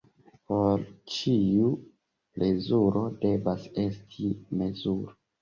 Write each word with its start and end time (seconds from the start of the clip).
Por 0.51 0.85
ĉiu 1.15 1.67
plezuro 2.39 3.05
devas 3.27 3.69
esti 3.85 4.33
mezuro. 4.65 5.17